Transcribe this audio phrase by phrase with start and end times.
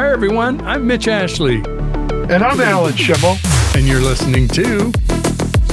[0.00, 0.62] Hi, everyone.
[0.62, 1.56] I'm Mitch Ashley.
[1.56, 3.36] And I'm Alan Shimel.
[3.76, 4.90] And you're listening to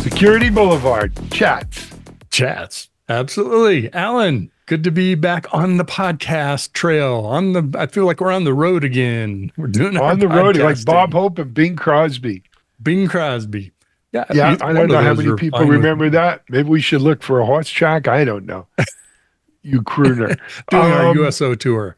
[0.02, 1.94] Security Boulevard Chats.
[2.30, 2.90] Chats.
[3.08, 3.92] Absolutely.
[3.94, 7.20] Alan, good to be back on the podcast trail.
[7.20, 9.50] On the I feel like we're on the road again.
[9.56, 12.44] We're doing on the road like Bob Hope and Bing Crosby.
[12.84, 13.72] Bing Crosby.
[14.12, 14.58] Yeah, yeah.
[14.60, 16.44] I don't know how many people remember that.
[16.50, 18.10] Maybe we should look for a horse track.
[18.10, 18.68] I don't know.
[19.62, 20.38] you crooner.
[20.70, 21.96] Doing um, our USO tour.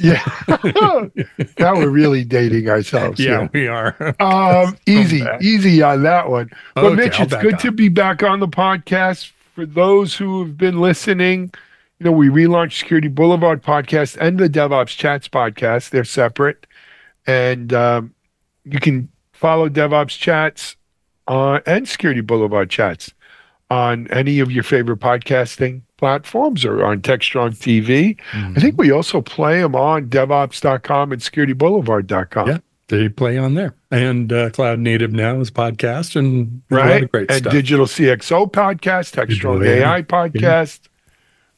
[0.00, 0.22] Yeah.
[1.58, 3.20] now we're really dating ourselves.
[3.20, 3.50] Yeah, here.
[3.52, 4.14] we are.
[4.20, 6.50] um, easy, easy on that one.
[6.74, 7.60] But okay, Mitch, it's good on.
[7.60, 9.32] to be back on the podcast.
[9.54, 11.52] For those who have been listening,
[11.98, 15.90] you know, we relaunched Security Boulevard podcast and the DevOps Chats podcast.
[15.90, 16.66] They're separate.
[17.26, 18.14] And um,
[18.64, 20.76] you can follow DevOps Chats
[21.26, 23.12] uh, and Security Boulevard Chats
[23.70, 28.16] on any of your favorite podcasting platforms or on TechStrong TV.
[28.30, 28.54] Mm-hmm.
[28.56, 32.48] I think we also play them on DevOps.com and SecurityBoulevard.com.
[32.48, 32.58] Yeah,
[32.88, 33.74] they play on there.
[33.90, 37.08] And uh, Cloud Native now is podcast and right.
[37.12, 37.52] and stuff.
[37.52, 40.80] Digital CXO podcast, TechStrong AI podcast.
[40.82, 40.88] Yeah.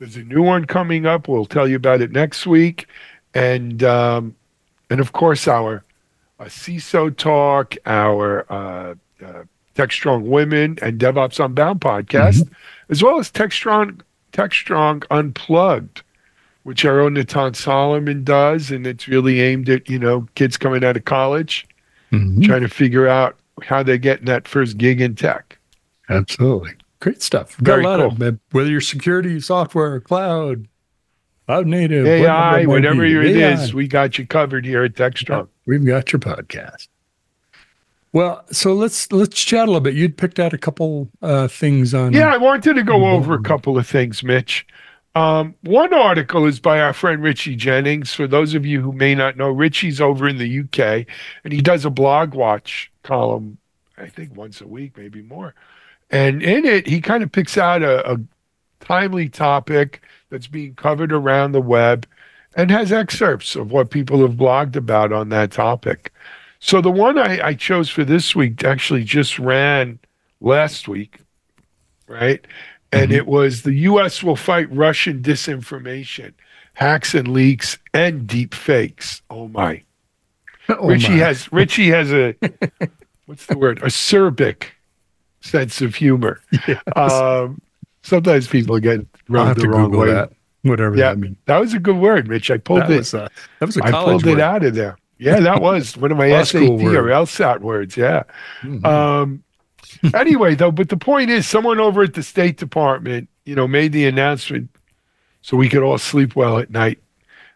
[0.00, 1.28] There's a new one coming up.
[1.28, 2.86] We'll tell you about it next week.
[3.34, 4.34] And um,
[4.88, 5.84] and of course our
[6.41, 8.94] uh, CISO talk, our uh,
[9.25, 9.42] uh,
[9.74, 12.52] TechStrong Women and DevOps Unbound podcast, mm-hmm.
[12.88, 14.02] as well as Tech Strong
[15.10, 16.02] Unplugged,
[16.64, 20.84] which our own Natan Solomon does, and it's really aimed at you know kids coming
[20.84, 21.66] out of college,
[22.12, 22.42] mm-hmm.
[22.42, 25.58] trying to figure out how they get in that first gig in tech.
[26.08, 27.54] Absolutely, great stuff.
[27.56, 28.28] Very a lot cool.
[28.28, 30.66] of whether you're security, software, cloud,
[31.46, 35.48] cloud native, AI, whatever it is, we got you covered here at Tech Strong.
[35.66, 36.88] We've got your podcast.
[38.12, 39.94] Well, so let's let's chat a little bit.
[39.94, 42.12] You'd picked out a couple uh, things on.
[42.12, 44.66] Yeah, I wanted to go over a couple of things, Mitch.
[45.14, 48.12] Um, one article is by our friend Richie Jennings.
[48.12, 51.06] For those of you who may not know, Richie's over in the UK,
[51.44, 53.59] and he does a blog watch column.
[53.97, 55.54] I think once a week, maybe more.
[56.10, 58.19] And in it, he kind of picks out a, a
[58.81, 62.06] timely topic that's being covered around the web,
[62.56, 66.12] and has excerpts of what people have blogged about on that topic.
[66.60, 69.98] So the one I, I chose for this week actually just ran
[70.41, 71.19] last week,
[72.06, 72.47] right?
[72.93, 73.19] And mm-hmm.
[73.19, 74.22] it was the U.S.
[74.22, 76.34] will fight Russian disinformation,
[76.75, 79.22] hacks and leaks, and deep fakes.
[79.31, 79.82] Oh my!
[80.69, 81.16] Oh Richie my.
[81.16, 82.32] has Richie has a
[83.27, 83.81] what's the word?
[83.81, 84.66] Acerbic
[85.41, 86.41] sense of humor.
[86.69, 86.81] Yes.
[86.94, 87.60] Um,
[88.03, 90.12] sometimes people get rubbed the wrong Google way.
[90.12, 90.32] That.
[90.62, 91.37] Whatever yeah, that means.
[91.47, 92.50] That was a good word, Mitch.
[92.53, 92.98] I pulled that it.
[92.98, 94.38] Was a, that was a I pulled word.
[94.38, 94.97] it out of there.
[95.20, 97.97] Yeah, that was one of my SAT or LSAT words.
[97.97, 98.22] Yeah.
[98.62, 98.86] Mm-hmm.
[98.86, 99.44] Um,
[100.14, 103.92] anyway, though, but the point is, someone over at the State Department, you know, made
[103.92, 104.70] the announcement
[105.42, 106.98] so we could all sleep well at night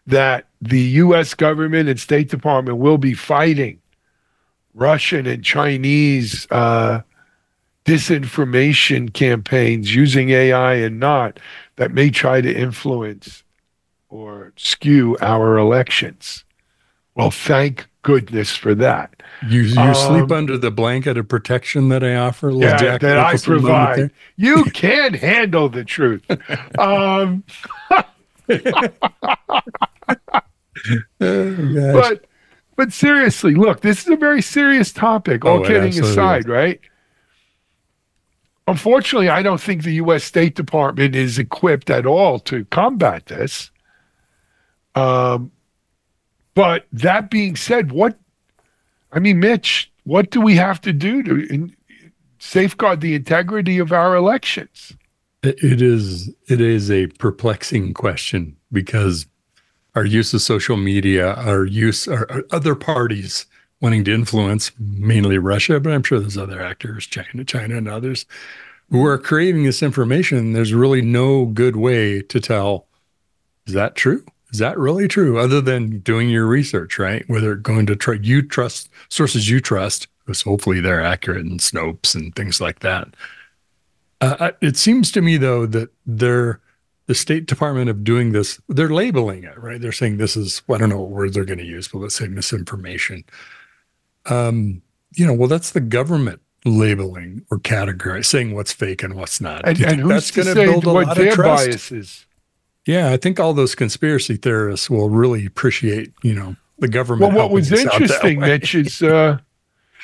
[0.07, 1.33] that the U.S.
[1.33, 3.79] government and State Department will be fighting
[4.75, 7.01] Russian and Chinese uh,
[7.85, 11.39] disinformation campaigns using AI and not
[11.77, 13.43] that may try to influence
[14.09, 16.44] or skew our elections.
[17.15, 19.23] Well, thank goodness for that.
[19.47, 23.17] You you um, sleep under the blanket of protection that I offer, yeah, Jack that
[23.17, 24.11] I provide.
[24.35, 26.23] You can't handle the truth.
[26.79, 27.43] um,
[31.19, 32.25] oh, but
[32.75, 35.45] but seriously, look, this is a very serious topic.
[35.45, 36.79] All oh, kidding aside, right?
[38.67, 40.23] Unfortunately, I don't think the U.S.
[40.23, 43.69] State Department is equipped at all to combat this.
[44.95, 45.51] Um,
[46.55, 48.17] but that being said, what
[49.11, 51.75] I mean, Mitch, what do we have to do to in,
[52.39, 54.93] safeguard the integrity of our elections?
[55.43, 59.27] It is it is a perplexing question because
[59.93, 63.45] our use of social media, our use, our, our other parties
[63.81, 68.25] wanting to influence, mainly Russia, but I'm sure there's other actors, China, China, and others,
[68.89, 70.53] who are creating this information.
[70.53, 72.87] There's really no good way to tell
[73.67, 74.23] is that true?
[74.55, 75.37] Is that really true?
[75.37, 77.27] Other than doing your research, right?
[77.27, 82.15] Whether going to try, you trust sources you trust, because hopefully they're accurate and Snopes
[82.15, 83.09] and things like that.
[84.21, 86.61] Uh, it seems to me though that they're
[87.07, 88.61] the State Department of doing this.
[88.69, 89.81] They're labeling it, right?
[89.81, 92.15] They're saying this is I don't know what word they're going to use, but let's
[92.15, 93.25] say misinformation.
[94.25, 94.83] Um,
[95.15, 99.67] you know, well, that's the government labeling or categorizing, saying what's fake and what's not.
[99.67, 101.67] And, and who's that's going to build a lot of trust?
[101.67, 102.25] Biases?
[102.85, 107.33] Yeah, I think all those conspiracy theorists will really appreciate, you know, the government.
[107.33, 109.39] Well, what was interesting, Mitch, is, uh,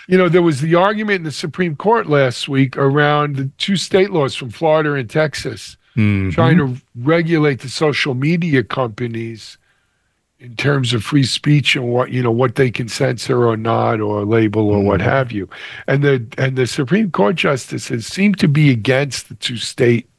[0.07, 3.75] you know, there was the argument in the Supreme Court last week around the two
[3.75, 6.29] state laws from Florida and Texas mm-hmm.
[6.31, 9.57] trying to regulate the social media companies
[10.39, 14.01] in terms of free speech and what you know what they can censor or not
[14.01, 15.03] or label or what Mhm.
[15.03, 15.47] have you
[15.87, 20.09] and the and the supreme court justices seem to be against the two state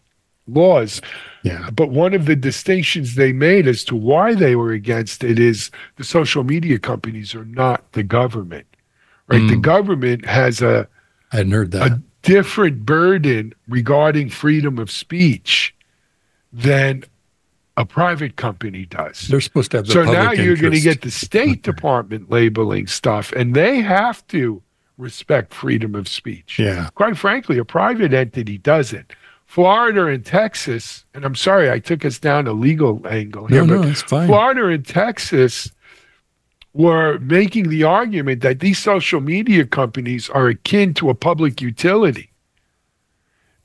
[0.49, 1.01] laws
[1.45, 1.71] Yeah.
[1.71, 5.71] but one of the distinctions they made as to why they were against it is
[5.97, 8.67] the social media companies are not the government
[9.29, 9.63] right the Mm.
[9.63, 10.89] government has a
[11.33, 11.93] I hadn't heard that.
[11.93, 15.75] a different burden regarding freedom of speech
[16.53, 17.05] than
[17.79, 19.29] a private company does.
[19.29, 22.87] They're supposed to have the So now you're going to get the State Department labeling
[22.87, 24.63] stuff, and they have to
[24.99, 26.59] respect freedom of speech.
[26.59, 26.91] Yeah.
[26.95, 29.15] Quite frankly, a private entity doesn't.
[29.53, 33.83] Florida and Texas, and I'm sorry I took us down a legal angle here, No,
[33.83, 34.27] but no.
[34.27, 35.71] Florida and Texas
[36.73, 42.31] were making the argument that these social media companies are akin to a public utility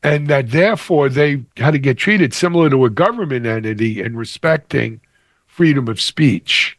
[0.03, 4.99] and that therefore they had to get treated similar to a government entity in respecting
[5.45, 6.77] freedom of speech.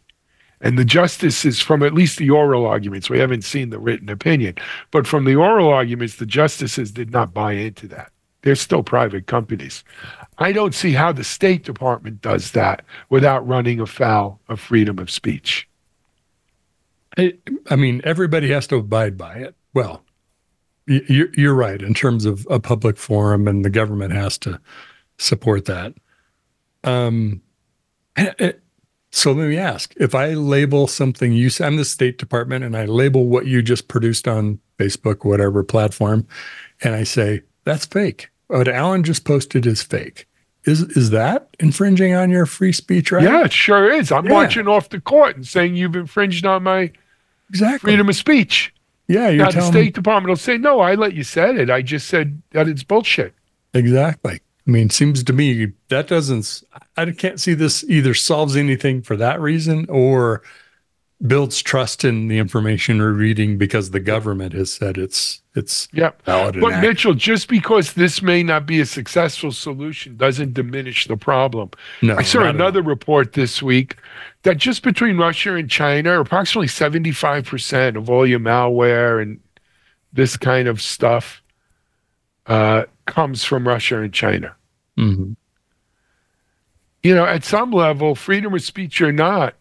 [0.60, 4.56] And the justices, from at least the oral arguments, we haven't seen the written opinion,
[4.90, 8.12] but from the oral arguments, the justices did not buy into that.
[8.48, 9.84] They're still private companies.
[10.38, 15.10] I don't see how the State Department does that without running afoul of freedom of
[15.10, 15.68] speech.
[17.18, 17.34] I,
[17.68, 19.54] I mean, everybody has to abide by it.
[19.74, 20.02] Well,
[20.86, 24.58] you're, you're right in terms of a public forum, and the government has to
[25.18, 25.92] support that.
[26.84, 27.42] Um,
[28.16, 28.52] eh, eh,
[29.10, 32.74] so let me ask: If I label something you say, I'm the State Department, and
[32.78, 36.26] I label what you just produced on Facebook, whatever platform,
[36.80, 38.30] and I say that's fake.
[38.50, 40.26] Oh, what Alan just posted is fake.
[40.64, 43.22] Is is that infringing on your free speech right?
[43.24, 44.10] Yeah, it sure is.
[44.12, 44.32] I'm Yeah.
[44.32, 46.90] marching off the court and saying you've infringed on my
[47.48, 47.90] exactly.
[47.92, 48.72] freedom of speech.
[49.06, 51.70] Yeah, you're Now the State Department will say, "No, I let you said it.
[51.70, 53.32] I just said that it's bullshit."
[53.72, 54.40] Exactly.
[54.66, 56.62] I mean, seems to me that doesn't.
[56.96, 60.42] I can't see this either solves anything for that reason or
[61.26, 66.22] builds trust in the information we're reading because the government has said it's it's Yep.
[66.24, 66.60] valid.
[66.60, 66.80] But accurate.
[66.88, 71.70] Mitchell, just because this may not be a successful solution doesn't diminish the problem.
[72.02, 73.96] no, I saw another report this week
[74.44, 79.40] that just between Russia and China, approximately 75% of all your malware and
[80.12, 81.42] this kind of stuff
[82.46, 84.54] uh, comes from Russia and China.
[84.96, 85.34] Mhm.
[87.02, 89.54] You know, at some level, freedom of speech or not,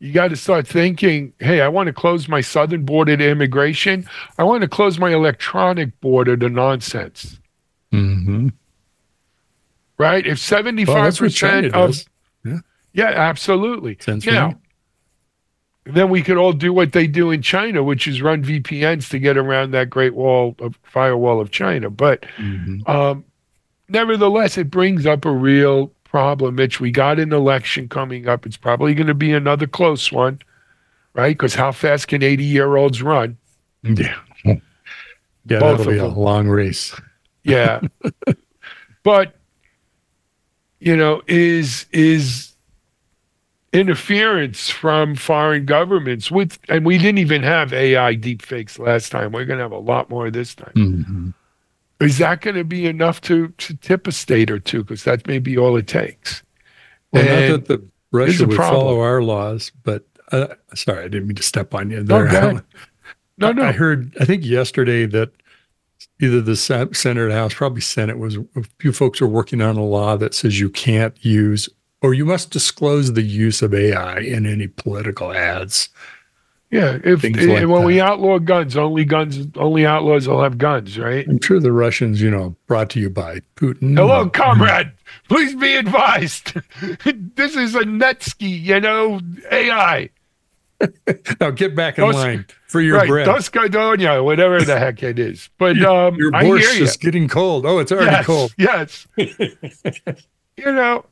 [0.00, 4.08] you got to start thinking, hey, I want to close my southern border to immigration.
[4.38, 7.40] I want to close my electronic border to nonsense.
[7.92, 8.52] Mhm.
[9.98, 10.24] Right?
[10.26, 12.06] If 75% Well, that's what China of does.
[12.92, 13.96] Yeah, absolutely.
[14.00, 14.34] Censoring.
[14.34, 14.52] Yeah.
[15.84, 19.18] Then we could all do what they do in China, which is run VPNs to
[19.18, 21.90] get around that Great Wall of firewall of China.
[21.90, 22.88] But Mhm.
[22.88, 23.24] um,
[23.88, 26.80] nevertheless, it brings up a real problem, Mitch.
[26.80, 28.46] We got an election coming up.
[28.46, 30.40] It's probably going to be another close one,
[31.14, 31.36] right?
[31.36, 33.36] Because how fast can 80 year olds run?
[33.82, 34.16] Yeah.
[34.44, 36.94] Yeah, Both that'll be of a long race.
[37.42, 37.80] Yeah.
[39.02, 39.34] but
[40.80, 42.52] you know, is is
[43.72, 49.32] interference from foreign governments with and we didn't even have AI deepfakes last time.
[49.32, 50.72] We're gonna have a lot more this time.
[50.74, 51.34] Mhm.
[52.00, 54.82] Is that gonna be enough to to tip a state or two?
[54.84, 56.42] Because that may be all it takes.
[57.12, 58.80] Well, And not that the Russia would problem.
[58.80, 62.28] follow our laws, but uh, sorry, I didn't mean to step on you there.
[62.28, 62.64] Alan.
[63.38, 63.64] No, no.
[63.64, 65.30] I heard, I think yesterday that
[66.20, 69.76] either the Senate or the House, probably Senate, was a few folks are working on
[69.76, 71.68] a law that says you can't use
[72.02, 75.88] or you must disclose the use of AI in any political ads.
[76.70, 80.98] Yeah, if Things like when we outlaw guns, only guns, only outlaws will have guns,
[80.98, 81.26] right?
[81.26, 83.96] I'm sure the Russians, you know, brought to you by Putin.
[83.96, 84.92] Hello, comrade.
[85.28, 86.52] Please be advised.
[87.36, 89.20] this is a Netsky, you know,
[89.50, 90.10] AI.
[91.40, 93.26] Now get back in Dos- line for your right, bread.
[93.26, 95.50] Doskadonia, whatever the heck it is.
[95.58, 96.84] But um, your I hear borscht you.
[96.84, 97.66] is getting cold.
[97.66, 98.54] Oh, it's already yes, cold.
[98.56, 99.06] yes.
[99.16, 101.04] you know,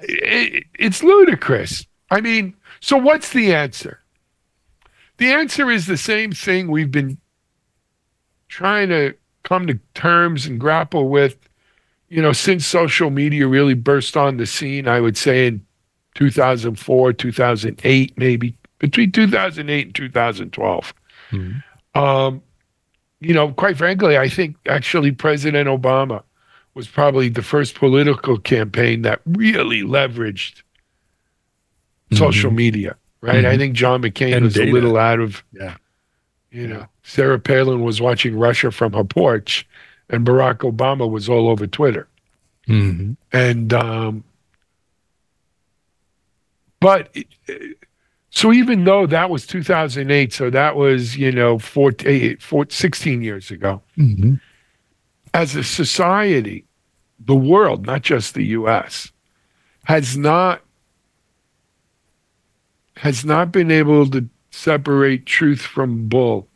[0.00, 1.86] it, it's ludicrous.
[2.10, 4.00] I mean, so what's the answer?
[5.18, 7.18] The answer is the same thing we've been
[8.48, 11.36] trying to come to terms and grapple with,
[12.08, 15.64] you know, since social media really burst on the scene, I would say in
[16.14, 20.94] 2004, 2008, maybe between 2008 and 2012.
[21.30, 21.62] Mhm.
[21.94, 22.42] Um,
[23.20, 26.22] you know, quite frankly, I think actually President Obama
[26.74, 30.62] was probably the first political campaign that really leveraged
[32.12, 33.44] social media, right?
[33.44, 33.58] I Mhm.
[33.58, 34.70] think John McCain And was data.
[34.70, 35.76] a little out of, Yeah.
[36.50, 39.66] you know, Sarah Palin was watching Russia from her porch,
[40.10, 42.06] and Barack Obama was all over Twitter.
[42.68, 43.16] Mhm.
[43.32, 44.24] And um,
[46.80, 47.16] But
[48.30, 53.50] so even though that was 2008, so that was, you know, 14, 14 16 years
[53.50, 54.34] ago, Mm-hmm.
[55.32, 56.64] as a society,
[57.18, 59.12] the world, not just the US,
[59.84, 60.62] has not
[62.96, 66.48] has not been able to separate truth from bull,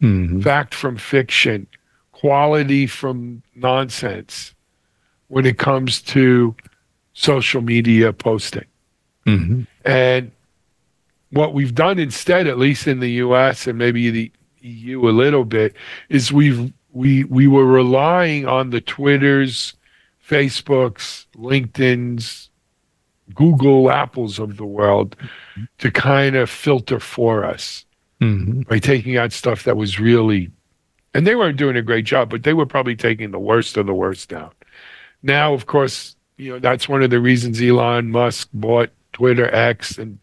[0.00, 0.42] Mm-hmm.
[0.42, 1.66] fact from fiction,
[2.12, 4.54] quality from nonsense
[5.26, 6.54] when it comes to
[7.14, 8.64] social media posting.
[9.26, 9.62] Mm-hmm.
[9.84, 10.30] And
[11.30, 15.44] what we've done instead, at least in the US and maybe the EU a little
[15.44, 15.74] bit,
[16.08, 19.74] is we've we we were relying on the Twitters,
[20.24, 22.47] Facebooks, LinkedIn's,
[23.34, 25.16] Google, Apples of the world
[25.78, 27.84] to kind of filter for us
[28.20, 28.62] Mm-hmm.
[28.62, 30.50] by taking out stuff that was really
[31.14, 33.86] and they weren't doing a great job, but they were probably taking the worst of
[33.86, 34.50] the worst down.
[35.22, 39.98] Now, of course, you know, that's one of the reasons Elon Musk bought Twitter X
[39.98, 40.18] and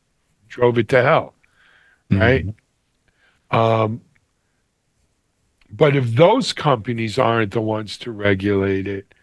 [0.50, 1.36] drove it to hell.
[2.12, 2.46] Right.
[3.50, 4.02] Um,
[5.72, 9.15] but if those companies aren't the ones to regulate it,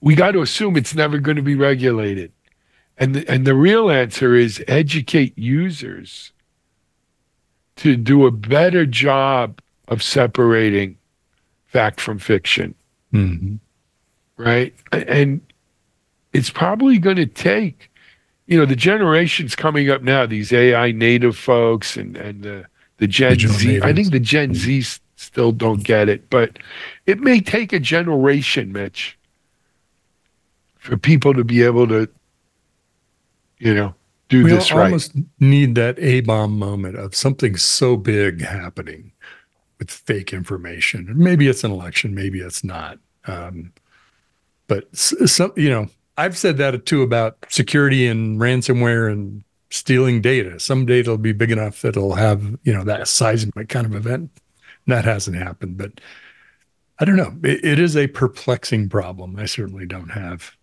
[0.00, 2.32] we got to assume it's never going to be regulated.
[2.96, 6.32] And the, and the real answer is educate users
[7.76, 10.96] to do a better job of separating
[11.66, 12.74] fact from fiction,
[13.12, 13.56] Mm-hmm.
[14.36, 14.74] right?
[14.92, 15.40] And
[16.32, 17.90] it's probably going to take,
[18.46, 22.66] you know, the generations coming up now, these AI native folks and and the
[22.98, 23.68] the Gen Digital Z.
[23.68, 23.94] I natives.
[23.94, 26.58] think the Gen Z s- still don't get it, but
[27.06, 29.17] it may take a generation, Mitch,
[30.88, 32.08] for people to be able to,
[33.58, 33.94] you know,
[34.30, 34.84] do We this right.
[34.84, 39.12] almost need that A bomb moment of something so big happening
[39.78, 41.12] with fake information.
[41.14, 42.98] Maybe it's an election, maybe it's not.
[43.26, 43.74] Um,
[44.66, 50.58] but some, you know, I've said that too about security and ransomware and stealing data.
[50.58, 53.94] Some data will be big enough that it'll have, you know, that seismic kind of
[53.94, 54.30] event.
[54.86, 56.00] That hasn't happened, but
[56.98, 57.36] I don't know.
[57.44, 59.36] It, it is a perplexing problem.
[59.36, 60.56] I certainly don't have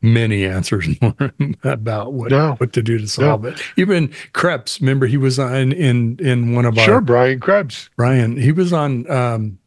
[0.00, 0.86] many answers
[1.64, 2.54] about what No.
[2.58, 3.60] what to do to solve it.
[3.76, 7.90] Even Krebs, remember he was on in in one of our Sure, Brian Krebs.
[7.96, 9.58] Brian, he was on um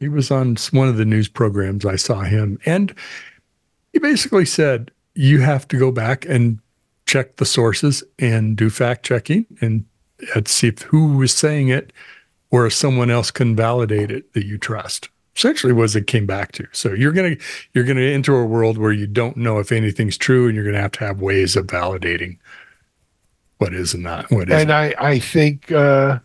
[0.00, 2.94] he was on one of the news programs I saw him and
[3.92, 6.58] he basically said you have to go back and
[7.06, 9.84] check the sources and do fact checking and,
[10.34, 11.92] and see if who was saying it
[12.50, 15.08] or if someone else can validate it that you trust.
[15.36, 16.66] Essentially was it came back to.
[16.72, 17.36] So you're gonna
[17.72, 20.80] you're gonna enter a world where you don't know if anything's true and you're gonna
[20.80, 22.38] have to have ways of validating
[23.60, 26.18] what is and not what is And I, I think, uh,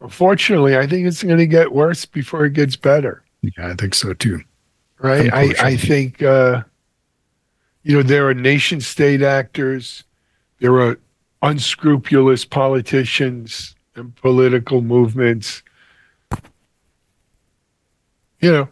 [0.00, 3.24] unfortunately, I think it's going to get worse before it gets better.
[3.42, 4.40] yeah, I think so too.
[4.98, 5.32] Right?
[5.32, 6.64] I, I think, uh,
[7.84, 10.02] you know, there are nation state actors,
[10.58, 10.98] there are
[11.42, 15.62] unscrupulous politicians and political movements.
[18.44, 18.68] You know,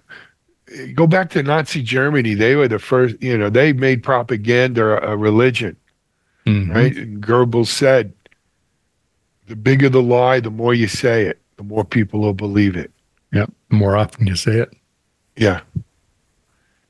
[0.93, 2.35] go back to Nazi Germany.
[2.35, 5.77] They were the first, you know, they made propaganda a religion.
[6.45, 6.75] Mhm.
[6.75, 6.95] right?
[6.95, 8.13] And Goebbels said,
[9.47, 12.91] the bigger the lie, the more you say it, the more people will believe it.
[13.33, 13.51] Yep.
[13.71, 14.75] The more often you say it.
[15.37, 15.61] Yeah.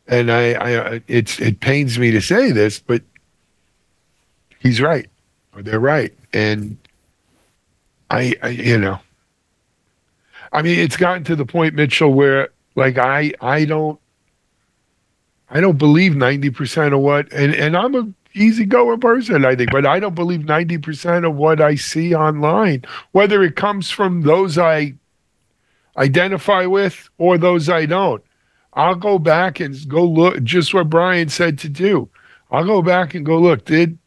[0.09, 3.03] And I, I, it's, it pains me to say this, but
[4.59, 5.09] he's right,
[5.55, 6.13] or they're right.
[6.33, 6.77] And
[8.11, 8.99] I, I, you know,
[10.53, 13.99] I mean, it's gotten to the point, Mitchell, where like I, I don't,
[15.51, 19.71] I don't believe ninety percent of what, and and I'm a easygoing person, I think,
[19.71, 24.23] but I don't believe ninety percent of what I see online, whether it comes from
[24.23, 24.95] those I
[25.97, 28.23] identify with or those I don't.
[28.75, 32.09] I'll go back and go look just what Brian said to do.
[32.51, 33.65] I'll go back and go look.
[33.67, 33.99] Did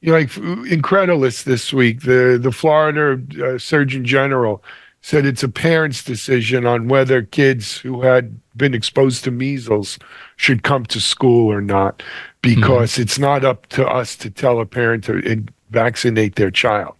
[0.00, 2.02] you know, like Incredulous this week?
[2.02, 4.62] The the Florida uh, Surgeon General
[5.02, 9.98] said it's a parent's decision on whether kids who had been exposed to measles
[10.36, 12.02] should come to school or not,
[12.42, 13.02] because hmm.
[13.02, 16.96] it's not up to us to tell a parent to in, vaccinate their child.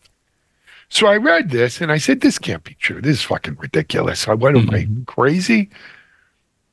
[0.88, 3.00] So I read this and I said, "This can't be true.
[3.00, 4.26] This is fucking ridiculous.
[4.26, 5.70] I what am I crazy?"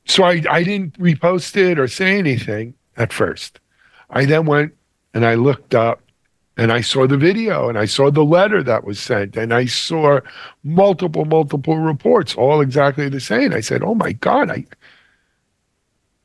[0.06, 3.60] So I I didn't repost it or say anything at first.
[4.10, 4.74] I then went
[5.14, 6.00] and I looked up
[6.58, 9.66] and I saw the video and I saw the letter that was sent and I
[9.66, 10.20] saw
[10.64, 13.52] multiple, multiple reports, all exactly the same.
[13.54, 14.66] I said, Oh my God, I,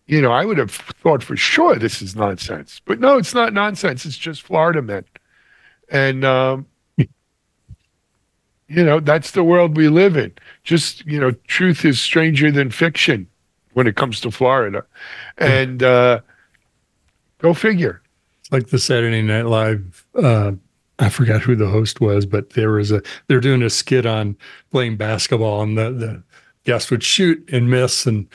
[0.07, 2.81] you know, I would have thought for sure this is nonsense.
[2.83, 4.07] But no, it's not nonsense.
[4.07, 5.05] It's just Florida men.
[5.89, 6.65] And, um,
[6.97, 7.07] you
[8.83, 10.33] know, that's the world we live in.
[10.63, 13.27] Just, you know, truth is stranger than fiction
[13.73, 14.83] when it comes to Florida.
[15.37, 16.21] And, uh,
[17.37, 18.02] go figure.
[18.53, 20.05] Like the Saturday Night Live.
[20.15, 20.53] Uh,
[20.99, 24.37] I forgot who the host was, but there was a they're doing a skit on
[24.71, 26.23] playing basketball, and the the
[26.63, 28.27] guest would shoot and miss, and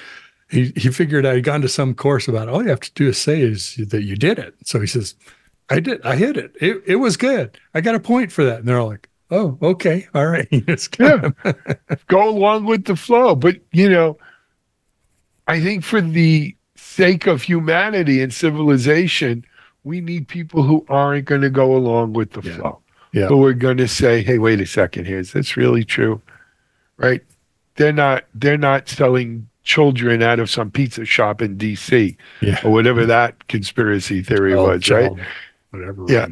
[0.51, 3.09] he he figured I had gone to some course about all you have to do
[3.09, 4.55] is say is that you did it.
[4.65, 5.15] So he says,
[5.71, 6.53] I did, I hit it.
[6.61, 7.59] It it was good.
[7.75, 8.59] I got a point for that.
[8.59, 10.49] And they're all like, Oh, okay, all right.
[10.99, 11.31] yeah.
[12.07, 13.35] Go along with the flow.
[13.35, 14.19] But you know,
[15.47, 19.45] I think for the sake of humanity and civilization,
[19.89, 22.57] we need people who aren't going to go along with the Yeah.
[22.57, 22.79] flow.
[23.13, 23.27] Yeah.
[23.29, 25.19] Who are going to say, "Hey, wait a second here.
[25.19, 26.21] Is this really true?"
[26.99, 27.23] Right?
[27.77, 28.25] They're not.
[28.35, 32.17] They're not selling children out of some pizza shop in D.C.
[32.41, 32.61] Yeah.
[32.65, 34.89] or whatever that conspiracy theory Oh, was.
[34.91, 35.11] Right?
[35.71, 36.05] Whatever.
[36.09, 36.29] Yeah.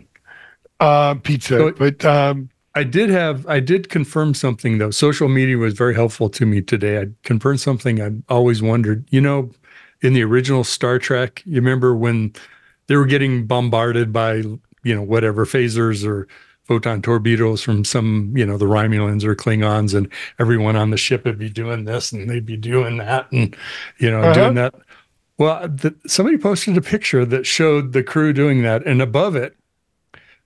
[0.81, 4.91] Um, pizza, So- but um, I did have I did confirm something though.
[4.91, 7.01] Social media was very helpful to me today.
[7.01, 9.07] I confirmed something I'd always wondered.
[9.11, 9.51] You know,
[10.03, 12.35] in the original Star Trek, you remember when
[12.89, 14.35] they were getting bombarded by,
[14.83, 16.29] you know, whatever phasers or
[16.65, 21.25] photon torpedoes from some, you know, the Romulans or Klingons, and everyone on the ship
[21.25, 23.57] would be doing this and they'd be doing that and,
[23.99, 24.35] you know, Uh-huh.
[24.35, 24.75] doing that.
[25.39, 29.57] Well, the, somebody posted a picture that showed the crew doing that, and above it,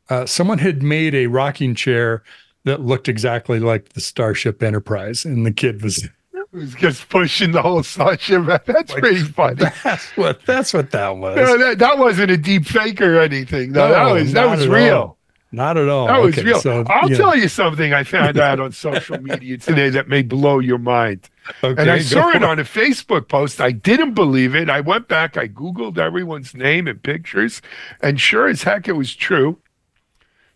[0.09, 2.23] uh, someone had made a rocking chair
[2.65, 6.09] that looked exactly like the Starship Enterprise, and the kid was.
[6.53, 8.61] Was just pushing the whole Sasha.
[8.67, 9.65] That's pretty funny.
[9.85, 10.45] That's what.
[10.47, 11.37] That's what that was.
[11.37, 13.73] No, that, that wasn't a deep fake or anything.
[13.73, 14.97] No, that was that was real.
[14.97, 15.17] all.
[15.53, 16.07] Not at all.
[16.07, 16.61] That was Okay, real.
[16.61, 20.23] so, I'll know, tell you something I found out on social media today that may
[20.23, 21.29] blow your mind.
[21.65, 23.61] Okay, and I saw it on a Facebook post.
[23.61, 24.71] I didn't believe it.
[24.71, 27.61] I went back, I Googled everyone's name and pictures,
[28.01, 29.59] and sure as heck it was true.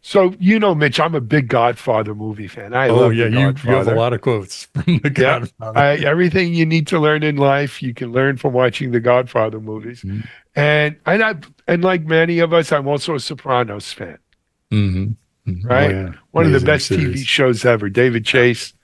[0.06, 2.74] So, you know, Mitch, I'm a big Godfather movie fan.
[2.74, 3.94] I Oh love yeah, The you, you have Godfather.
[3.94, 5.78] a lot of quotes from the Yeah, Godfather.
[5.78, 9.60] I, everything you need to learn in life, you can learn from watching the Godfather
[9.60, 10.02] movies.
[10.02, 10.28] Mhm.
[10.54, 14.18] And and I and like many of us, I'm also a Sopranos fan.
[14.70, 15.16] Mhm,
[15.48, 15.64] mhm.
[15.64, 15.90] Right?
[15.90, 16.12] yeah.
[16.32, 17.88] One of the Amazing best TV shows ever.
[17.88, 18.74] David Chase,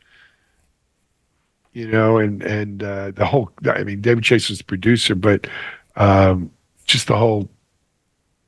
[1.74, 3.50] you know, and and uh, the whole.
[3.66, 5.46] I mean, David Chase was the producer, but
[5.96, 6.50] um,
[6.86, 7.50] just the whole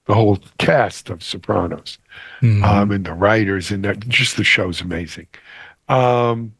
[0.06, 1.98] the whole cast of Sopranos
[2.40, 2.62] Mhm.
[2.64, 5.26] um, and the writers and that, just the show's amazing.
[5.88, 6.52] Um,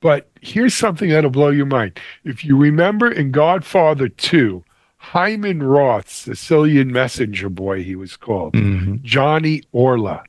[0.00, 1.98] but here's something that'll blow your mind.
[2.24, 4.62] If you remember in Godfather 2,
[4.98, 10.24] Hyman Roth, Sicilian messenger boy, he was called, Mhm, Johnny Ola,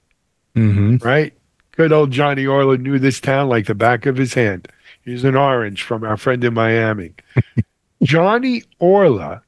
[0.55, 1.03] mhm.
[1.03, 1.33] right?
[1.73, 4.67] Good old Johnny Ola knew this town like the back of his hand.
[5.03, 7.11] He's an orange from our friend in Miami.
[8.03, 9.41] Johnny Ola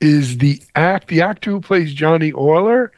[0.00, 2.88] is the act the actor who plays Johnny Ola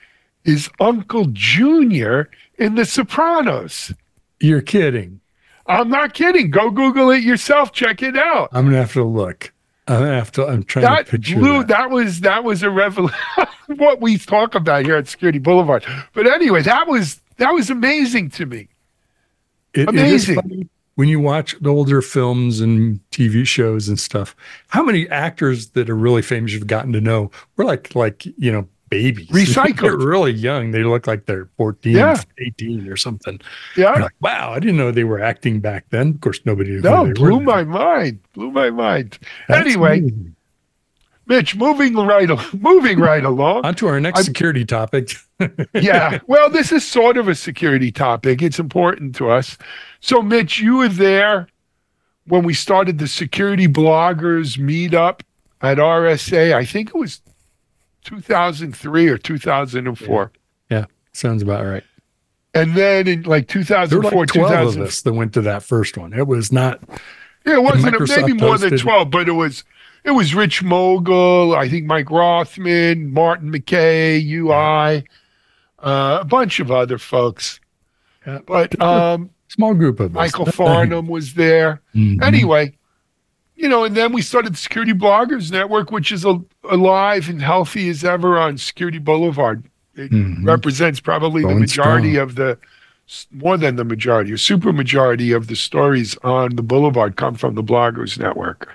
[0.44, 3.92] is Uncle Junior in The Sopranos.
[4.40, 5.20] You're kidding.
[5.66, 6.50] I'm not kidding.
[6.50, 7.72] Go Google it yourself.
[7.72, 8.48] Check it out.
[8.52, 9.52] I'm gonna have to look.
[9.86, 10.46] I'm gonna have to.
[10.46, 11.68] I'm trying That to picture blew, that.
[11.68, 13.16] that was that was a revelation.
[13.76, 15.84] what we talk about here at Security Boulevard.
[16.12, 18.68] But anyway, that was that was amazing to me.
[19.74, 20.68] It- Amazing.
[20.96, 24.34] when you watch the older films and TV shows and stuff.
[24.68, 28.50] How many actors that are really famous you've gotten to know were like like you
[28.50, 29.80] know babies, Recycled.
[29.80, 30.72] They're really young.
[30.72, 32.20] They look like they're 14, Yeah.
[32.38, 33.40] 18 or something.
[33.76, 33.92] Yeah.
[33.94, 36.08] Like, wow, I didn't know they were acting back then.
[36.10, 36.80] Of course, nobody knew.
[36.80, 37.42] No, blew were.
[37.42, 38.20] my mind.
[38.34, 39.18] Blew my mind.
[39.48, 40.36] That's anyway, amazing.
[41.26, 42.28] Mitch, moving right
[42.60, 43.64] moving right along.
[43.64, 45.12] on to our next I'm- security topic.
[45.74, 46.18] yeah.
[46.26, 48.42] Well, this is sort of a security topic.
[48.42, 49.56] It's important to us.
[50.00, 51.46] So, Mitch, you were there
[52.26, 55.20] when we started the security bloggers meetup
[55.62, 56.52] at RSA.
[56.54, 57.20] I think it was
[58.04, 60.32] 2003 or 2004.
[60.70, 61.84] Yeah, Sounds about right.
[62.54, 63.64] And then in like There were
[64.10, 66.12] 2004, like 12 of us that went to that first one.
[66.12, 66.80] It was not.
[67.46, 69.64] Yeah, it wasn't Microsoft maybe more than 12, but it was
[70.04, 75.04] it was Rich Mogull, I think Mike Rothman, Martin McKeay, UI,
[75.78, 77.60] uh, a bunch of other folks.
[78.26, 78.40] Yeah.
[78.46, 80.32] But um, Small group of us.
[80.32, 81.80] Michael Farnum was there.
[81.94, 82.22] Mhm.
[82.22, 82.76] Anyway,
[83.60, 87.42] you know, and then we started the Security Bloggers Network, which is a, alive and
[87.42, 89.62] healthy as ever on Security Boulevard.
[89.96, 90.46] It Mhm.
[90.46, 92.22] represents probably the majority strong.
[92.28, 92.58] of the
[93.34, 97.54] more than the majority, a super majority of the stories on the boulevard come from
[97.56, 98.68] the bloggers network.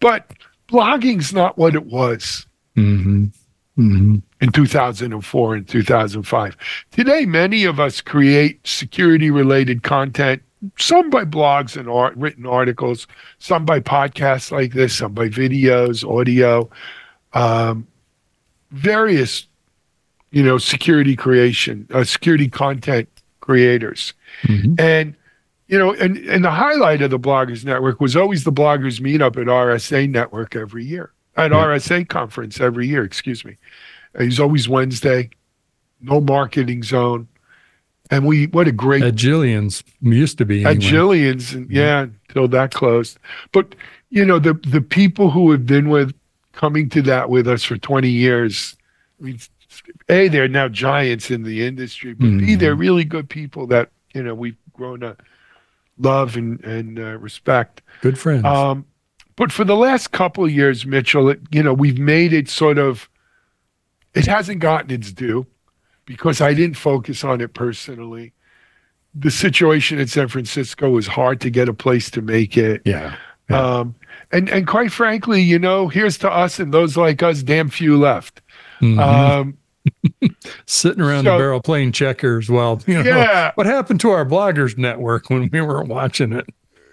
[0.00, 0.32] But
[0.68, 3.30] blogging's not what it was Mhm.
[3.78, 4.22] Mhm.
[4.40, 6.56] in 2004 and 2005.
[6.92, 10.40] Today, many of us create security related content,
[10.78, 13.06] some by blogs and art, written articles,
[13.38, 16.68] some by podcasts like this, some by videos, audio,
[17.32, 17.86] um,
[18.70, 19.46] various,
[20.30, 23.08] you know, security creation, uh, security content
[23.40, 24.14] creators.
[24.42, 24.78] Mhm.
[24.80, 25.14] And
[25.66, 29.40] you know, and, and the highlight of the Bloggers Network was always the Bloggers Meetup
[29.40, 31.10] at RSA Network every year.
[31.36, 31.56] at Yeah.
[31.64, 33.02] RSA conference every year.
[33.02, 33.56] Excuse me.
[34.16, 35.30] Uh, He's always Wednesday.
[36.00, 37.26] No marketing zone,
[38.10, 40.64] and we what a great At Jillian's used to be.
[40.64, 43.18] at Jillian's, and yeah, until that closed.
[43.52, 43.74] But
[44.10, 46.14] you know, the the people who have been with
[46.52, 48.76] coming to that with us for twenty years,
[49.20, 49.38] I mean,
[50.08, 52.58] a they're now giants in the industry, but b Mhm.
[52.58, 55.16] they're really good people that you know we've grown to
[55.98, 57.82] love and and uh, respect.
[58.02, 58.44] Good friends.
[58.44, 58.84] Um,
[59.36, 62.78] but for the last couple of years, Mitchell, it, you know, we've made it sort
[62.78, 63.08] of.
[64.14, 65.44] It hasn't gotten its due
[66.06, 68.32] because I didn't focus on it personally.
[69.14, 72.82] The situation in San Francisco was hard to get a place to make it.
[72.84, 73.16] yeah.
[73.50, 73.60] Yeah.
[73.60, 73.94] Um,
[74.32, 77.98] and and quite frankly, you know, here's to us and those like us, damn few
[77.98, 78.40] left.
[78.80, 78.98] Mhm.
[78.98, 79.58] Um,
[80.66, 84.24] Sitting around so- the barrel playing checkers while, you know, yeah, what happened to our
[84.24, 86.46] bloggers network when we weren't watching it?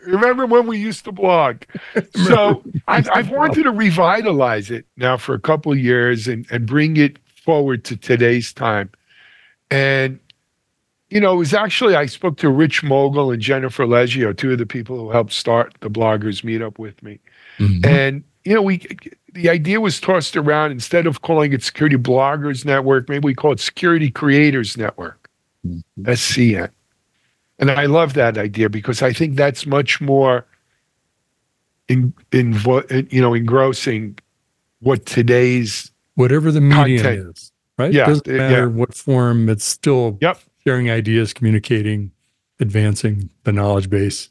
[0.05, 1.61] remember when we used to blog?
[2.25, 6.65] so I've, I've wanted to revitalize it now for a couple of years and, and
[6.65, 8.89] bring it forward to today's time.
[9.71, 10.19] And,
[11.09, 14.57] you know, it was actually, I spoke to Rich Mogull and Jennifer Leggio, two of
[14.57, 17.19] the people who helped start the bloggers meetup with me.
[17.57, 17.85] Mhm.
[17.85, 18.85] And, you know, we,
[19.33, 23.53] the idea was tossed around instead of calling it Security Bloggers Network, maybe we call
[23.53, 25.29] it Security Creators Network,
[26.01, 26.69] SCN.
[27.59, 30.45] And I love that idea because I think that's much more
[31.87, 32.53] in, in,
[33.11, 34.17] you know, engrossing
[34.79, 37.37] what today's Whatever the medium Content.
[37.37, 37.51] is,
[37.81, 37.93] right?
[37.93, 38.37] Yeah, Doesn't yeah.
[38.37, 40.39] matter what form, it's still Yep.
[40.63, 42.11] sharing ideas, communicating,
[42.59, 44.29] advancing the knowledge base.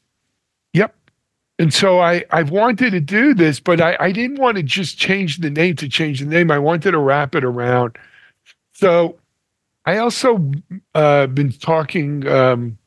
[0.73, 0.95] Yep.
[1.59, 4.97] And so I, I wanted to do this, but I, I didn't want to just
[4.99, 6.51] change the name to change the name.
[6.51, 7.97] I wanted to wrap it around.
[8.73, 9.19] So
[9.85, 10.51] I also
[10.95, 12.79] uh, been talking um,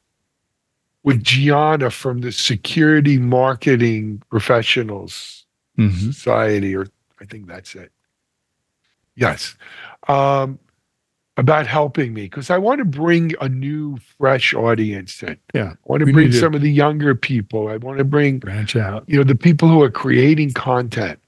[1.04, 5.46] with Gianna from the Security Marketing Professionals
[5.78, 6.14] Mhm.
[6.14, 6.86] Society, or
[7.20, 7.92] I think that's it.
[9.16, 9.56] Yes.
[10.08, 10.60] Um,
[11.36, 15.38] about helping me because I want to bring a new, fresh audience in.
[15.54, 15.72] Yeah.
[15.72, 17.70] I want to bring to- some of the younger people.
[17.70, 19.04] I want to bring Branch out.
[19.08, 21.20] you know the people who are creating content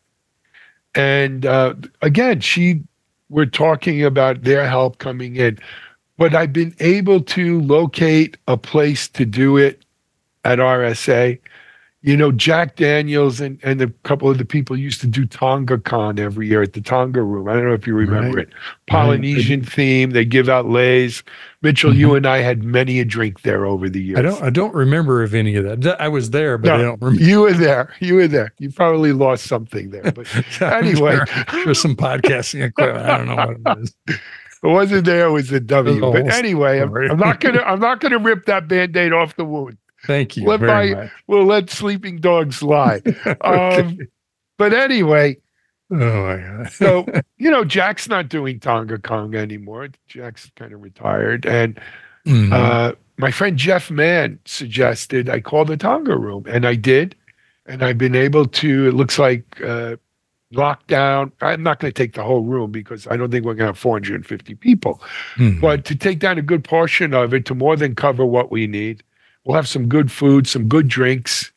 [0.94, 2.82] and uh, again she
[3.30, 5.58] we're talking about their help coming in
[6.18, 9.84] but i've been able to locate a place to do it
[10.46, 11.38] at rsa
[12.06, 15.78] you know jack daniels and, and a couple of the people used to do tonga
[15.78, 18.48] con every year at the tonga room i don't know if you remember Right.
[18.48, 18.54] it
[18.88, 21.24] polynesian theme they give out leis
[21.62, 24.28] mitchell you and i had many a drink there over the years Mm-hmm.
[24.28, 24.44] I don't.
[24.44, 26.00] I don't remember of any of that.
[26.00, 27.22] I was there, but I don't remember.
[27.24, 27.94] you were there.
[28.00, 28.54] You were there.
[28.60, 30.28] You probably lost something there, but
[30.62, 31.18] Anyway.
[31.52, 33.06] there's some podcasting equipment.
[33.06, 33.96] I don't know what it is.
[34.08, 35.26] it wasn't there.
[35.28, 36.00] It was a W.
[36.00, 36.96] But anyway, I'm.
[36.96, 37.62] I'm not gonna.
[37.62, 39.78] I'm not gonna rip that band-aid off the wound.
[40.06, 41.12] Thank you Let very my- much.
[41.28, 43.02] We'll let sleeping dogs lie.
[43.42, 43.98] Um,
[44.58, 45.38] but anyway,
[45.92, 46.72] oh my god.
[46.72, 47.06] so
[47.38, 49.90] you know, Jack's not doing Tonga Con anymore.
[50.08, 51.80] Jack's kind of retired, and
[52.26, 52.52] Mhm.
[52.54, 57.16] uh, my friend Jeff Man suggested I call the Tonga room, and I did,
[57.66, 58.88] and I've been able to.
[58.88, 59.98] It looks like uh,
[60.54, 61.32] lockdown.
[61.42, 63.74] I'm not going to take the whole room because I don't think we're going to
[63.74, 65.02] have 450 people,
[65.36, 65.60] Mhm.
[65.60, 68.68] but to take down a good portion of it to more than cover what we
[68.68, 69.04] need.
[69.46, 71.52] We'll have some good food, some good drinks,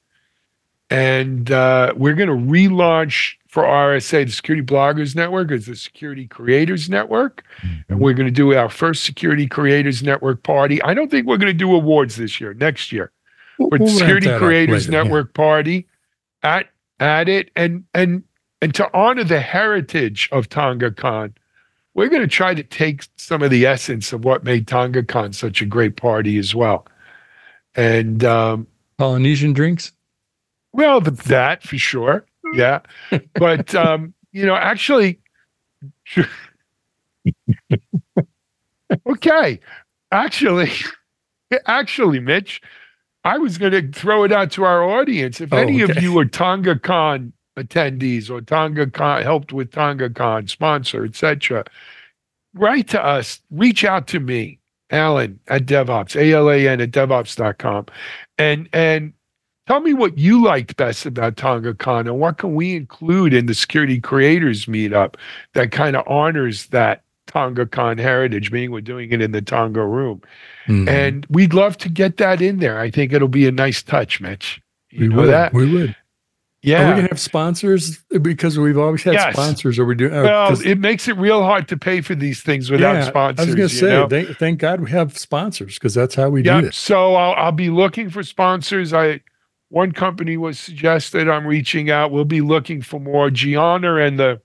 [0.91, 6.27] and uh, we're going to relaunch for RSA the Security Bloggers Network as the Security
[6.27, 7.45] Creators Network
[7.89, 10.83] and we're going to do our first Security Creators Network party.
[10.83, 12.53] I don't think we're going to do awards this year.
[12.55, 13.11] Next year,
[13.59, 15.03] We'll- but we'll Security Creators later, yeah.
[15.03, 15.87] Network party
[16.43, 16.69] at
[17.01, 18.23] at it, and and
[18.61, 21.35] and to honor the heritage of Tonga Con,
[21.95, 25.33] we're going to try to take some of the essence of what made Tonga Con
[25.33, 26.87] such a great party as well.
[27.79, 28.67] And um,
[28.99, 29.93] Polynesian drinks.
[30.73, 32.27] well, the, that for sure.
[32.53, 32.81] Yeah.
[33.35, 35.21] But, um, you know, actually,
[39.07, 39.61] okay.
[40.11, 40.71] Actually,
[41.67, 42.61] actually, Mitch,
[43.25, 45.41] I was going to throw it out to our audience.
[45.41, 50.11] If Oh, any of you are Tonga Con attendees or Tonga Con helped with Tonga
[50.11, 51.65] Con sponsor, etc.,
[52.55, 54.59] write to us, reach out to me,
[54.91, 57.87] Alan at DevOps, A-L-A-N at DevOps.com.
[58.39, 59.13] And and
[59.67, 63.47] tell me what you liked best about Tonga Con and what can we include in
[63.47, 65.17] the security creators meetup
[65.55, 69.85] that kind of honors that Tonga Con heritage, meaning we're doing it in the Tonga
[69.85, 70.23] room.
[70.67, 70.89] Mhm.
[70.89, 72.79] And we'd love to get that in there.
[72.79, 74.61] I think it'll be a nice touch, Mitch.
[74.91, 75.29] You we would.
[75.29, 75.53] that?
[75.53, 75.95] We would.
[76.65, 76.91] Are we Yeah.
[76.91, 79.33] gonna have sponsors because we've always had Yes.
[79.33, 79.79] sponsors?
[79.79, 80.13] Are we doing?
[80.13, 83.47] uh, Well, it makes it real hard to pay for these things without yeah, sponsors.
[83.47, 86.61] I was gonna say, thank, God we have sponsors because that's how we Yeah.
[86.61, 86.75] do it.
[86.75, 88.93] So I'll, I'll be looking for sponsors.
[88.93, 89.21] I
[89.71, 91.29] one company was suggested.
[91.29, 92.11] I'm reaching out.
[92.11, 93.31] We'll be looking for more.
[93.31, 94.41] Gianna and the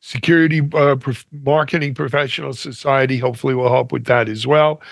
[0.00, 4.82] Security uh, Prof- Marketing Professional Society hopefully will help with that as well.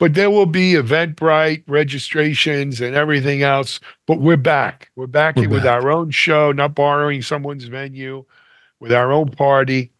[0.00, 3.78] But there will be Eventbrite registrations and everything else.
[4.06, 4.90] But we're back.
[4.96, 5.82] We're back We're with back.
[5.82, 8.24] our own show, not borrowing someone's venue,
[8.80, 9.92] with our own party.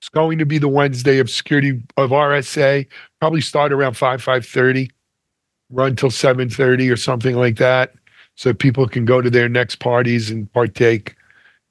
[0.00, 2.86] It's going to be the Wednesday of security of RSA.
[3.20, 4.90] Probably start around five five thirty,
[5.68, 7.92] run till seven thirty or something like that,
[8.36, 11.14] so people can go to their next parties and partake,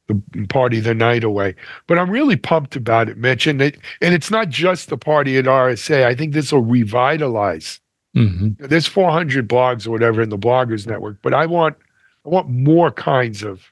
[0.10, 1.56] the party the night away.
[1.88, 5.38] But I'm really pumped about it, Mitch, and it and it's not just the party
[5.38, 6.06] at RSA.
[6.06, 7.80] I think this will revitalize.
[8.16, 11.78] hmm There's 400 blogs or whatever in the Bloggers Network, but I want
[12.26, 13.72] I want more kinds of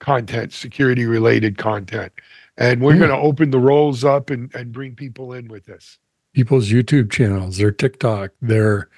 [0.00, 2.12] content, security related content.
[2.58, 2.98] And we're Yeah.
[3.00, 5.98] going to open the rolls up and, and bring people in with this.
[6.34, 8.88] People's YouTube channels, their TikTok, their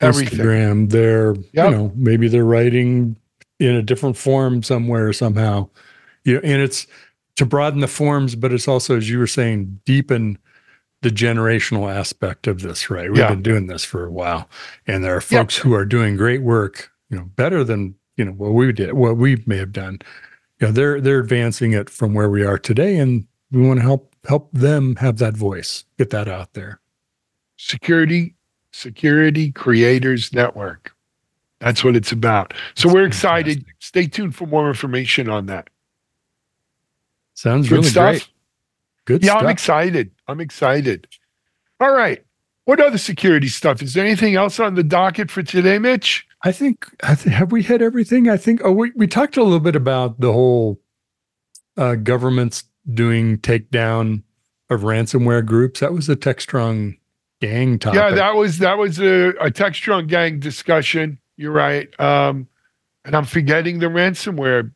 [0.00, 0.38] Everything.
[0.38, 1.46] Instagram, their Yep.
[1.52, 3.16] you know maybe they're writing
[3.58, 5.68] in a different form somewhere somehow.
[6.24, 6.86] You know, and it's
[7.36, 10.38] to broaden the forms, but it's also, as you were saying, deepen
[11.02, 12.90] the generational aspect of this.
[12.90, 13.28] Right, we've Yeah.
[13.30, 14.48] been doing this for a while,
[14.86, 15.22] and there are Yep.
[15.24, 16.90] folks who are doing great work.
[17.10, 20.00] You know, better than you know what we did, what we may have done.
[20.60, 23.82] You know, they're they're advancing it from where we are today, and we want to
[23.84, 26.80] help help them have that voice, get that out there.
[27.56, 28.34] Security,
[28.72, 30.92] Security Creators Network.
[31.60, 32.52] That's what it's about.
[32.74, 33.54] So That's we're excited.
[33.58, 33.74] fantastic.
[33.80, 35.70] Stay tuned for more information on that.
[37.38, 38.10] Sounds Good really stuff.
[38.10, 38.28] great.
[39.04, 39.26] Good stuff.
[39.26, 39.42] Yeah, stuff.
[39.44, 40.10] I'm excited.
[40.26, 41.06] I'm excited.
[41.78, 42.24] All right.
[42.64, 43.80] What other security stuff?
[43.80, 46.26] Is there anything else on the docket for today, Mitch?
[46.42, 48.28] I think, I think have we hit everything?
[48.28, 48.60] I think.
[48.64, 50.80] Oh, we we talked a little bit about the whole
[51.76, 54.24] uh, governments doing takedown
[54.68, 55.78] of ransomware groups.
[55.78, 56.98] That was a Techstrong
[57.40, 58.00] gang topic.
[58.00, 61.20] Yeah, that was that was a, a Techstrong gang discussion.
[61.36, 61.88] You're right.
[62.00, 62.48] Um,
[63.04, 64.72] and I'm forgetting the ransomware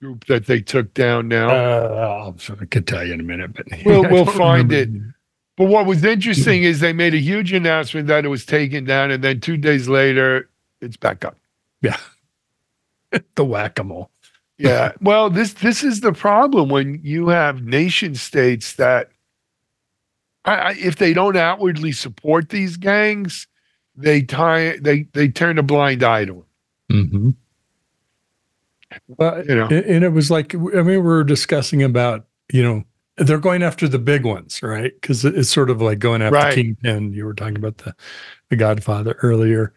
[0.00, 1.48] group that they took down now.
[1.48, 5.14] Uh, I could tell you in a minute, but We'll- we'll find remember.
[5.56, 9.10] but what was interesting is they made a huge announcement that it was taken down,
[9.10, 10.48] and then two days later,
[10.80, 11.38] it's back up.
[11.82, 11.96] Yeah,
[13.36, 14.10] the whack a mole.
[14.58, 14.92] Yeah.
[15.02, 19.10] Well, this this is the problem when you have nation states that,
[20.46, 23.46] I, I, if they don't outwardly support these gangs,
[23.94, 27.06] they tie they they turn a blind eye to them.
[27.06, 27.30] Mm-hmm.
[29.08, 29.66] Well, You know.
[29.66, 32.84] and and it was like I mean, we were discussing about you know
[33.18, 34.92] they're going after the big ones, right?
[35.00, 36.54] Because it's sort of like going after Right.
[36.54, 37.12] Kingpin.
[37.12, 37.94] You were talking about the
[38.50, 39.72] the Godfather earlier,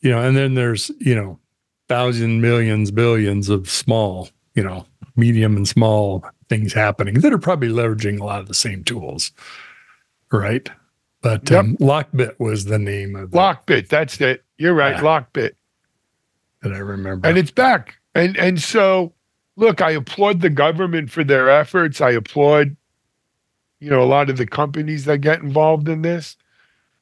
[0.00, 1.38] you know, and then there's you know
[1.88, 7.68] thousand millions, billions of small, you know, medium and small things happening that are probably
[7.68, 9.32] leveraging a lot of the same tools,
[10.32, 10.68] right?
[11.22, 11.60] But Yep.
[11.64, 14.44] um, Lockbit was the name of the, Lockbit, that's it.
[14.58, 15.02] You're right, Yeah.
[15.02, 15.52] Lockbit.
[16.62, 17.28] that I remember.
[17.28, 17.96] and it's back.
[18.16, 19.12] And and so,
[19.56, 22.00] look, I applaud the government for their efforts.
[22.00, 22.74] I applaud,
[23.80, 26.36] you know, a lot of the companies that get involved in this.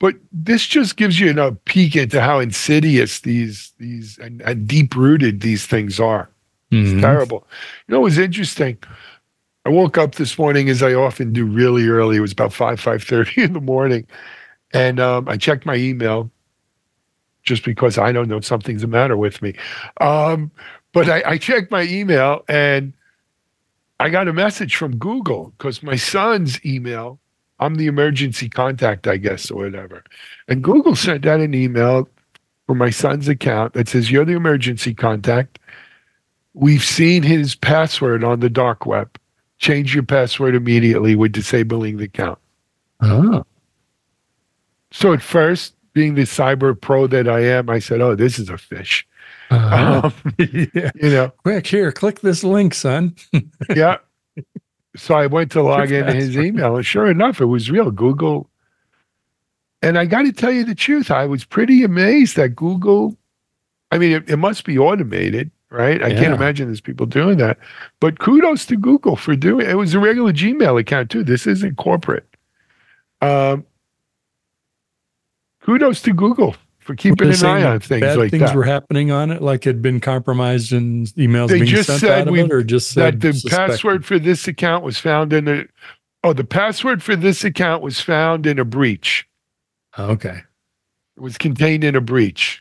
[0.01, 4.97] But this just gives you a peek into how insidious these these and, and deep
[4.97, 6.29] rooted these things are.
[6.73, 7.01] It's Mhm.
[7.01, 7.47] terrible.
[7.87, 8.77] You know, it was interesting.
[9.65, 12.17] I woke up this morning as I often do really early.
[12.17, 14.05] It was about five five thirty in the morning,
[14.73, 16.29] and um, I checked my email
[17.45, 19.55] just because I don't know something's the matter with me.
[20.01, 20.51] Um,
[20.95, 22.95] but I, I checked my email and
[24.01, 27.19] I got a message from Google because my son's email.
[27.61, 30.03] I'm the emergency contact, I guess, or whatever.
[30.49, 32.09] And Google sent out an email
[32.67, 35.59] for my son's account that says, You're the emergency contact.
[36.55, 39.19] We've seen his password on the dark web.
[39.59, 41.15] Change your password immediately.
[41.15, 42.39] We're disabling the account.
[43.01, 43.45] Oh.
[44.91, 48.51] So at first, being the cyber pro that I am, I said, "Oh, this is
[48.51, 49.05] a phish."
[49.51, 50.11] Uh-huh.
[50.25, 50.91] Um, yeah.
[50.95, 53.15] you know, Quick, here, click this link, son.
[53.75, 53.99] yeah.
[54.97, 57.91] So I went to log into his email, and sure enough, it was real.
[57.91, 58.51] Google.
[59.83, 63.17] And I got to tell you the truth, I was pretty amazed that Google.
[63.91, 66.03] I mean, it, it must be automated, right?
[66.03, 67.59] I can't imagine there's people doing that.
[68.01, 69.75] But kudos to Google for doing it.
[69.75, 71.23] Was a regular Gmail account too.
[71.23, 72.27] This isn't corporate.
[73.21, 73.65] Um,
[75.65, 78.47] kudos to Google for keeping an eye on things bad like things that.
[78.49, 82.01] Things were happening on it, like had been compromised and emails They being just sent
[82.01, 83.73] said out of we- it, or just that said the suspected?
[83.73, 85.65] password for this account was found in a
[86.23, 89.27] oh the password for this account was found in a breach
[89.97, 90.43] Oh, okay.
[91.17, 92.61] it was contained in a breach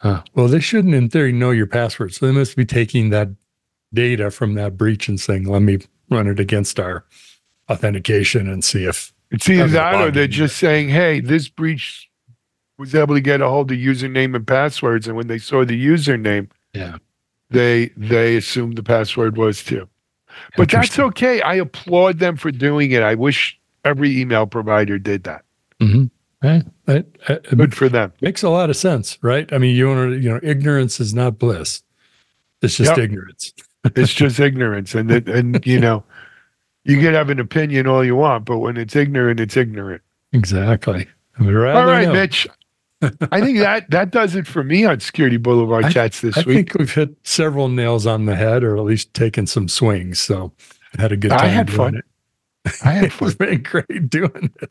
[0.00, 0.24] Huh.
[0.34, 2.12] Well, they shouldn't, in theory, know your password.
[2.12, 3.28] So they must be taking that
[3.94, 5.78] data from that breach and saying, "Let me
[6.10, 7.04] run it against our
[7.70, 12.08] authentication and see if." It's either that or they're just saying hey this breach
[12.78, 15.86] was able to get a hold of username and passwords, and when they saw the
[15.86, 16.96] username, Yeah.
[17.50, 19.88] they they assumed the password was too.
[20.56, 21.42] But that's okay.
[21.42, 23.02] I applaud them for doing it.
[23.02, 25.44] I wish every email provider did that.
[25.80, 26.10] Mhm.
[26.42, 26.64] Right.
[26.88, 28.12] It Good for them.
[28.20, 29.52] makes a lot of sense, right?
[29.52, 31.82] I mean, you want to, you know, ignorance is not bliss.
[32.62, 32.98] It's just Yep.
[32.98, 33.52] ignorance.
[33.96, 36.02] It's just ignorance, and it, and you know,
[36.84, 40.02] you can have an opinion all you want, but when it's ignorant, it's ignorant.
[40.32, 41.06] Exactly.
[41.38, 42.12] I would rather All right, know.
[42.14, 42.46] Mitch.
[43.32, 46.40] I think that that does it for me on Security Boulevard I- chats this I
[46.42, 46.48] week.
[46.48, 50.18] I think we've hit several nails on the head, or at least taken some swings.
[50.20, 50.52] So
[50.96, 51.40] I had a good time.
[51.40, 51.94] I had doing fun.
[51.96, 52.04] It.
[52.84, 53.32] I had It's fun.
[53.40, 54.70] been great doing it.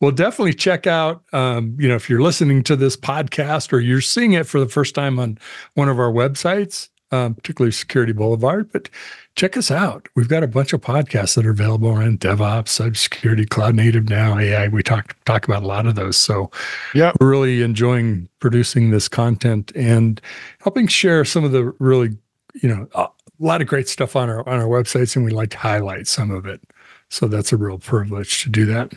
[0.00, 4.00] Well, definitely check out, um, you know, if you're listening to this podcast or you're
[4.00, 5.36] seeing it for the first time on
[5.74, 8.88] one of our websites, um, particularly Security Boulevard, but
[9.36, 10.08] check us out.
[10.14, 14.38] We've got a bunch of podcasts that are available around DevOps, cybersecurity, cloud native now,
[14.38, 14.68] AI.
[14.68, 16.16] We talk talk about a lot of those.
[16.16, 16.50] So
[16.94, 20.20] yeah, we're really enjoying producing this content and
[20.60, 22.16] helping share some of the really,
[22.62, 25.50] you know, a lot of great stuff on our on our websites, and we like
[25.50, 26.60] to highlight some of it.
[27.08, 28.94] So that's a real privilege to do that.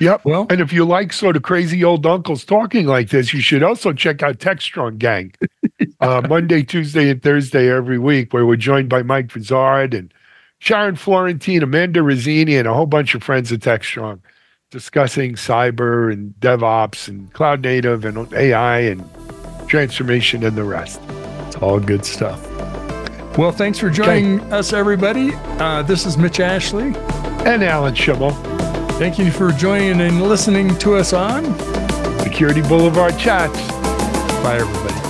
[0.00, 0.24] Yep.
[0.24, 3.62] Well, And if you like sort of crazy old uncles talking like this, you should
[3.62, 5.32] also check out TechStrong Gang.
[6.00, 10.12] uh, Monday, Tuesday, and Thursday every week, where we're joined by Mike Vizard and
[10.58, 14.20] Sharon Florentine, Amanda Razani, and a whole bunch of friends at TechStrong
[14.70, 19.08] discussing cyber and DevOps and cloud native and AI and
[19.68, 21.00] transformation and the rest.
[21.46, 22.44] it's all good stuff.
[23.38, 25.32] Well, thanks for joining us, everybody.
[25.60, 26.92] Uh, this is Mitch Ashley.
[27.46, 28.32] And Alan Shimel,
[28.98, 31.44] Thank you for joining and listening to us on.
[32.20, 33.58] Security Boulevard Chats.
[34.42, 35.03] Bye, everybody.